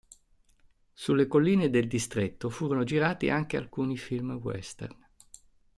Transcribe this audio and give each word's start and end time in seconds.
Sulle 0.93 1.27
colline 1.27 1.69
del 1.69 1.87
distretto 1.87 2.49
furono 2.49 2.83
girati 2.83 3.29
anche 3.29 3.55
alcuni 3.55 3.97
film 3.97 4.31
western. 4.41 4.97